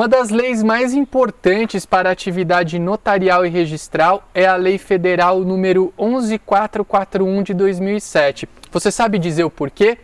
Uma 0.00 0.08
das 0.08 0.30
leis 0.30 0.62
mais 0.62 0.94
importantes 0.94 1.84
para 1.84 2.08
a 2.08 2.12
atividade 2.12 2.78
notarial 2.78 3.44
e 3.44 3.50
registral 3.50 4.26
é 4.32 4.46
a 4.46 4.56
Lei 4.56 4.78
Federal 4.78 5.40
número 5.40 5.92
11441 5.98 7.42
de 7.42 7.52
2007. 7.52 8.48
Você 8.72 8.90
sabe 8.90 9.18
dizer 9.18 9.44
o 9.44 9.50
porquê? 9.50 9.98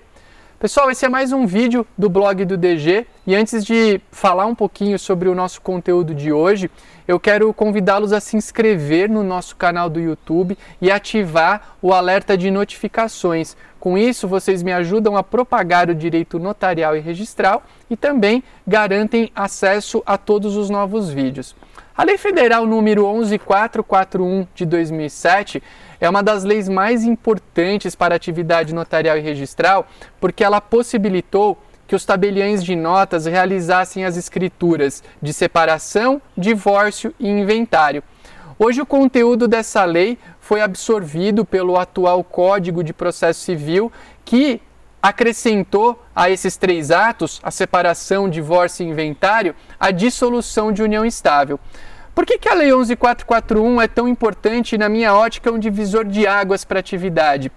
Pessoal, 0.60 0.90
esse 0.90 1.06
é 1.06 1.08
mais 1.08 1.32
um 1.32 1.46
vídeo 1.46 1.86
do 1.96 2.10
blog 2.10 2.44
do 2.44 2.58
DG 2.58 3.06
e 3.26 3.34
antes 3.34 3.64
de 3.64 4.00
falar 4.12 4.46
um 4.46 4.54
pouquinho 4.54 4.98
sobre 4.98 5.28
o 5.28 5.34
nosso 5.34 5.60
conteúdo 5.60 6.14
de 6.14 6.32
hoje, 6.32 6.70
eu 7.08 7.18
quero 7.18 7.52
convidá-los 7.52 8.12
a 8.12 8.20
se 8.20 8.36
inscrever 8.36 9.10
no 9.10 9.24
nosso 9.24 9.56
canal 9.56 9.90
do 9.90 9.98
YouTube 9.98 10.56
e 10.80 10.90
ativar 10.90 11.76
o 11.82 11.92
alerta 11.92 12.38
de 12.38 12.50
notificações. 12.50 13.56
Com 13.80 13.98
isso, 13.98 14.28
vocês 14.28 14.62
me 14.62 14.72
ajudam 14.72 15.16
a 15.16 15.24
propagar 15.24 15.90
o 15.90 15.94
direito 15.94 16.38
notarial 16.38 16.96
e 16.96 17.00
registral 17.00 17.64
e 17.90 17.96
também 17.96 18.44
garantem 18.66 19.30
acesso 19.34 20.02
a 20.06 20.16
todos 20.16 20.56
os 20.56 20.70
novos 20.70 21.10
vídeos. 21.10 21.54
A 21.96 22.04
Lei 22.04 22.18
Federal 22.18 22.66
número 22.66 23.06
11441 23.06 24.46
de 24.54 24.66
2007 24.66 25.62
é 25.98 26.08
uma 26.10 26.22
das 26.22 26.44
leis 26.44 26.68
mais 26.68 27.04
importantes 27.04 27.94
para 27.94 28.14
a 28.14 28.16
atividade 28.16 28.74
notarial 28.74 29.16
e 29.16 29.22
registral, 29.22 29.86
porque 30.20 30.44
ela 30.44 30.60
possibilitou 30.60 31.56
que 31.86 31.94
os 31.94 32.04
tabeliães 32.04 32.64
de 32.64 32.74
notas 32.74 33.26
realizassem 33.26 34.04
as 34.04 34.16
escrituras 34.16 35.02
de 35.22 35.32
separação, 35.32 36.20
divórcio 36.36 37.14
e 37.18 37.28
inventário. 37.28 38.02
Hoje 38.58 38.80
o 38.80 38.86
conteúdo 38.86 39.46
dessa 39.46 39.84
lei 39.84 40.18
foi 40.40 40.60
absorvido 40.60 41.44
pelo 41.44 41.78
atual 41.78 42.24
Código 42.24 42.82
de 42.82 42.92
Processo 42.92 43.40
Civil, 43.40 43.92
que 44.24 44.60
acrescentou 45.02 46.02
a 46.14 46.30
esses 46.30 46.56
três 46.56 46.90
atos, 46.90 47.38
a 47.42 47.50
separação, 47.50 48.28
divórcio 48.28 48.84
e 48.84 48.88
inventário, 48.88 49.54
a 49.78 49.90
dissolução 49.90 50.72
de 50.72 50.82
união 50.82 51.04
estável. 51.04 51.60
Por 52.14 52.24
que, 52.24 52.38
que 52.38 52.48
a 52.48 52.54
Lei 52.54 52.72
11441 52.72 53.80
é 53.82 53.86
tão 53.86 54.08
importante 54.08 54.74
e, 54.74 54.78
na 54.78 54.88
minha 54.88 55.14
ótica, 55.14 55.50
é 55.50 55.52
um 55.52 55.58
divisor 55.58 56.04
de 56.04 56.26
águas 56.26 56.64
para 56.64 56.78
a 56.78 56.80
atividade? 56.80 57.52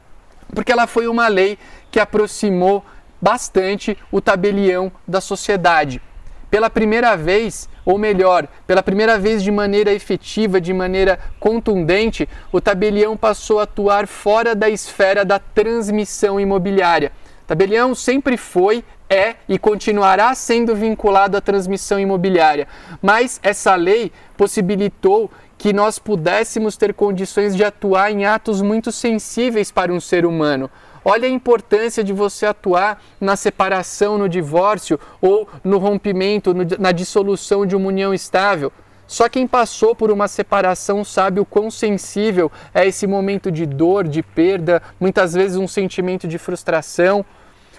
Porque 0.53 0.71
ela 0.71 0.85
foi 0.85 1.07
uma 1.07 1.27
lei 1.27 1.57
que 1.89 1.99
aproximou 1.99 2.83
bastante 3.21 3.97
o 4.11 4.21
tabelião 4.21 4.91
da 5.07 5.21
sociedade. 5.21 6.01
Pela 6.49 6.69
primeira 6.69 7.15
vez, 7.15 7.69
ou 7.85 7.97
melhor, 7.97 8.47
pela 8.65 8.81
primeira 8.81 9.19
vez 9.19 9.43
de 9.43 9.51
maneira 9.51 9.93
efetiva, 9.93 10.59
de 10.59 10.73
maneira 10.73 11.19
contundente, 11.39 12.27
o 12.51 12.59
tabelião 12.59 13.15
passou 13.15 13.59
a 13.59 13.63
atuar 13.63 14.07
fora 14.07 14.55
da 14.55 14.69
esfera 14.69 15.23
da 15.23 15.37
transmissão 15.37 16.39
imobiliária 16.39 17.11
Tabelião 17.49 17.95
sempre 17.95 18.37
foi, 18.37 18.83
é 19.09 19.33
e 19.49 19.57
continuará 19.57 20.35
sendo 20.35 20.75
vinculado 20.75 21.35
à 21.35 21.41
transmissão 21.41 21.99
imobiliária, 21.99 22.67
mas 23.01 23.39
essa 23.41 23.73
lei 23.73 24.11
possibilitou 24.37 25.31
que 25.57 25.73
nós 25.73 25.97
pudéssemos 25.97 26.77
ter 26.77 26.93
condições 26.93 27.55
de 27.55 27.63
atuar 27.63 28.11
em 28.11 28.23
atos 28.23 28.61
muito 28.61 28.91
sensíveis 28.91 29.71
para 29.71 29.91
um 29.91 29.99
ser 29.99 30.27
humano. 30.27 30.69
Olha 31.03 31.27
a 31.27 31.31
importância 31.31 32.03
de 32.03 32.13
você 32.13 32.45
atuar 32.45 33.01
na 33.19 33.35
separação, 33.35 34.17
no 34.17 34.27
divórcio 34.27 34.99
ou 35.21 35.47
no 35.63 35.77
rompimento, 35.77 36.53
no, 36.53 36.65
na 36.77 36.91
dissolução 36.91 37.65
de 37.65 37.75
uma 37.75 37.87
união 37.87 38.13
estável. 38.13 38.71
Só 39.07 39.27
quem 39.27 39.47
passou 39.47 39.95
por 39.95 40.11
uma 40.11 40.27
separação 40.27 41.03
sabe 41.03 41.39
o 41.39 41.45
quão 41.45 41.71
sensível 41.71 42.51
é 42.73 42.87
esse 42.87 43.07
momento 43.07 43.51
de 43.51 43.65
dor, 43.65 44.07
de 44.07 44.21
perda, 44.21 44.83
muitas 44.99 45.33
vezes 45.33 45.57
um 45.57 45.67
sentimento 45.67 46.27
de 46.27 46.37
frustração. 46.37 47.25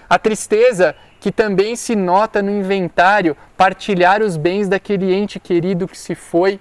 A 0.09 0.19
tristeza 0.19 0.93
que 1.21 1.31
também 1.31 1.75
se 1.77 1.95
nota 1.95 2.41
no 2.41 2.51
inventário, 2.51 3.37
partilhar 3.55 4.21
os 4.21 4.35
bens 4.35 4.67
daquele 4.67 5.13
ente 5.13 5.39
querido 5.39 5.87
que 5.87 5.97
se 5.97 6.15
foi. 6.15 6.59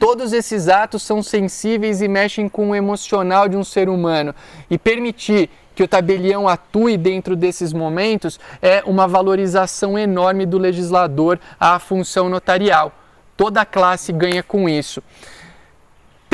Todos 0.00 0.32
esses 0.32 0.66
atos 0.66 1.02
são 1.02 1.22
sensíveis 1.22 2.00
e 2.00 2.08
mexem 2.08 2.48
com 2.48 2.70
o 2.70 2.74
emocional 2.74 3.46
de 3.46 3.54
um 3.54 3.62
ser 3.62 3.86
humano. 3.86 4.34
E 4.70 4.78
permitir 4.78 5.50
que 5.74 5.82
o 5.82 5.88
tabelião 5.88 6.48
atue 6.48 6.96
dentro 6.96 7.36
desses 7.36 7.70
momentos 7.70 8.40
é 8.62 8.82
uma 8.86 9.06
valorização 9.06 9.98
enorme 9.98 10.46
do 10.46 10.56
legislador 10.56 11.38
à 11.60 11.78
função 11.78 12.30
notarial. 12.30 12.92
Toda 13.36 13.60
a 13.60 13.66
classe 13.66 14.10
ganha 14.10 14.42
com 14.42 14.66
isso. 14.70 15.02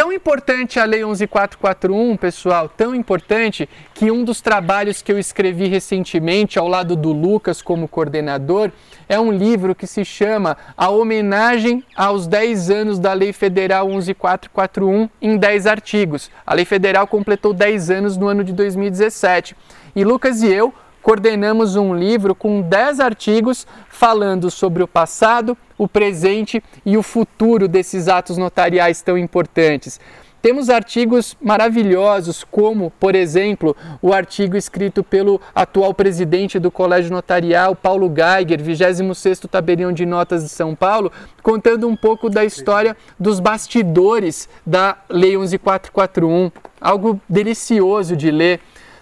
Tão 0.06 0.12
importante 0.12 0.78
a 0.78 0.84
Lei 0.84 1.02
11441, 1.02 2.16
pessoal, 2.16 2.68
tão 2.68 2.94
importante 2.94 3.68
que 3.92 4.08
um 4.08 4.22
dos 4.22 4.40
trabalhos 4.40 5.02
que 5.02 5.10
eu 5.10 5.18
escrevi 5.18 5.66
recentemente 5.66 6.60
ao 6.60 6.68
lado 6.68 6.94
do 6.94 7.10
Lucas 7.12 7.60
como 7.60 7.88
coordenador 7.88 8.70
é 9.08 9.18
um 9.18 9.32
livro 9.32 9.74
que 9.74 9.84
se 9.84 10.04
chama 10.04 10.56
A 10.76 10.90
Homenagem 10.90 11.82
aos 11.96 12.28
10 12.28 12.70
anos 12.70 12.98
da 13.00 13.12
Lei 13.12 13.32
Federal 13.32 13.88
11441 13.88 15.10
em 15.20 15.36
10 15.36 15.66
artigos. 15.66 16.30
A 16.46 16.54
Lei 16.54 16.64
Federal 16.64 17.08
completou 17.08 17.52
10 17.52 17.90
anos 17.90 18.16
no 18.16 18.28
ano 18.28 18.44
de 18.44 18.52
2017. 18.52 19.56
E 19.96 20.04
Lucas 20.04 20.40
e 20.40 20.46
eu 20.46 20.72
coordenamos 21.02 21.74
um 21.74 21.92
livro 21.92 22.32
com 22.32 22.60
10 22.60 23.00
artigos 23.00 23.66
falando 23.88 24.52
sobre 24.52 24.84
o 24.84 24.88
passado, 24.88 25.58
o 25.78 25.88
presente 25.88 26.62
e 26.84 26.96
o 26.96 27.02
futuro 27.02 27.68
desses 27.68 28.08
atos 28.08 28.36
notariais 28.36 29.02
tão 29.02 29.16
importantes. 29.16 30.00
Temos 30.46 30.70
artigos 30.70 31.36
maravilhosos, 31.40 32.44
como, 32.44 32.92
por 33.00 33.16
exemplo, 33.16 33.76
o 34.00 34.12
artigo 34.12 34.56
escrito 34.56 35.02
pelo 35.02 35.40
atual 35.52 35.92
presidente 35.92 36.60
do 36.60 36.70
Colégio 36.70 37.10
Notarial, 37.10 37.74
Paulo 37.74 38.06
Geiger, 38.06 38.62
26º 38.62 39.48
Tabelião 39.48 39.90
de 39.90 40.06
Notas 40.06 40.44
de 40.44 40.48
São 40.48 40.72
Paulo, 40.72 41.10
contando 41.42 41.88
um 41.88 41.96
pouco 41.96 42.30
da 42.30 42.44
história 42.44 42.96
dos 43.18 43.40
bastidores 43.40 44.48
da 44.64 44.96
Lei 45.08 45.36
11441. 45.36 46.52
Algo 46.80 47.20
delicioso 47.28 48.14
de 48.14 48.30
ler. 48.30 48.60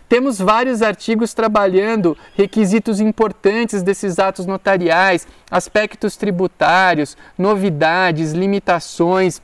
Temos 0.09 0.39
vários 0.39 0.83
artigos 0.83 1.33
trabalhando 1.33 2.17
requisitos 2.37 3.01
importantes 3.01 3.83
desses 3.83 4.19
atos 4.19 4.47
notariais, 4.47 5.27
aspectos 5.51 6.17
tributários, 6.17 7.17
novidades, 7.39 8.33
limitações, 8.33 9.41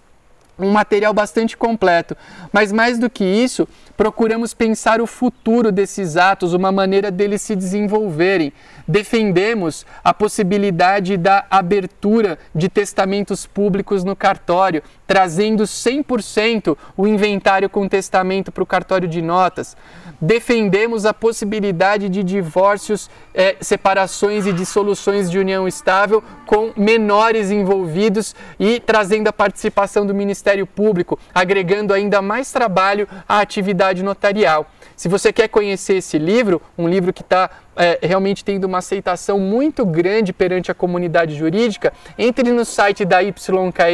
um 0.61 0.71
material 0.71 1.15
bastante 1.15 1.57
completo. 1.57 2.17
Mas 2.53 2.71
mais 2.71 2.99
do 2.99 3.09
que 3.09 3.25
isso, 3.25 3.67
procuramos 3.97 4.55
pensar 4.55 5.01
o 5.01 5.07
futuro 5.07 5.73
desses 5.73 6.17
atos, 6.17 6.53
uma 6.53 6.71
maneira 6.71 7.11
deles 7.11 7.43
se 7.43 7.57
desenvolverem. 7.57 8.53
Defendemos 8.87 9.87
a 10.05 10.13
possibilidade 10.13 11.17
da 11.17 11.47
abertura 11.51 12.39
de 12.55 12.69
testamentos 12.69 13.47
públicos 13.47 14.05
no 14.05 14.15
cartório, 14.15 14.83
trazendo 15.07 15.65
100% 15.65 16.77
o 16.97 17.07
inventário 17.07 17.69
com 17.69 17.89
testamento 17.89 18.53
para 18.53 18.63
o 18.63 18.67
cartório 18.67 19.09
de 19.09 19.23
notas. 19.23 19.77
Defendemos 20.21 21.07
a 21.07 21.15
possibilidade 21.15 22.09
de 22.09 22.23
divórcios, 22.23 23.09
é, 23.33 23.57
separações 23.61 24.47
e 24.47 24.53
dissoluções 24.53 25.31
de 25.31 25.39
união 25.39 25.67
estável 25.67 26.23
com 26.47 26.73
menores 26.77 27.51
envolvidos 27.51 28.35
e 28.59 28.81
trazendo 28.81 29.29
a 29.29 29.33
participação 29.33 30.05
do 30.05 30.15
Ministério 30.15 30.67
Público, 30.67 31.19
agregando 31.35 31.95
ainda 31.95 32.21
mais 32.21 32.53
trabalho 32.53 33.09
à 33.29 33.41
atividade 33.41 34.03
notarial. 34.03 34.67
Se 35.01 35.09
você 35.09 35.33
quer 35.33 35.49
conhecer 35.49 35.95
esse 35.95 36.19
livro, 36.19 36.61
um 36.77 36.87
livro 36.87 37.11
que 37.11 37.23
está 37.23 37.49
é, 37.75 37.99
realmente 38.03 38.45
tendo 38.45 38.65
uma 38.65 38.77
aceitação 38.81 39.39
muito 39.39 39.87
grande 39.87 40.31
perante 40.31 40.71
a 40.71 40.75
comunidade 40.75 41.35
jurídica, 41.35 41.91
entre 42.19 42.53
no 42.53 42.67
site 42.67 43.07
da 43.07 43.21
YK 43.21 43.39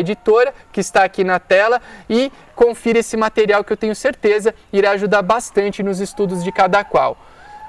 Editora, 0.00 0.52
que 0.72 0.80
está 0.80 1.04
aqui 1.04 1.22
na 1.22 1.38
tela, 1.38 1.80
e 2.10 2.32
confira 2.56 2.98
esse 2.98 3.16
material 3.16 3.62
que 3.62 3.72
eu 3.72 3.76
tenho 3.76 3.94
certeza 3.94 4.52
irá 4.72 4.90
ajudar 4.90 5.22
bastante 5.22 5.80
nos 5.80 6.00
estudos 6.00 6.42
de 6.42 6.50
cada 6.50 6.82
qual. 6.82 7.16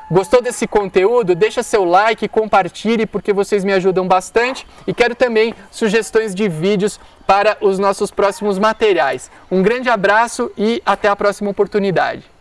Gostou 0.09 0.41
desse 0.41 0.65
conteúdo? 0.65 1.35
Deixa 1.35 1.61
seu 1.61 1.85
like, 1.85 2.27
compartilhe 2.27 3.05
porque 3.05 3.31
vocês 3.31 3.63
me 3.63 3.73
ajudam 3.73 4.07
bastante 4.07 4.65
e 4.87 4.95
quero 4.95 5.13
também 5.13 5.53
sugestões 5.69 6.33
de 6.33 6.49
vídeos 6.49 6.99
para 7.27 7.55
os 7.61 7.77
nossos 7.77 8.09
próximos 8.09 8.57
materiais. 8.57 9.29
Um 9.51 9.61
grande 9.61 9.89
abraço 9.89 10.51
e 10.57 10.81
até 10.83 11.07
a 11.07 11.15
próxima 11.15 11.51
oportunidade. 11.51 12.36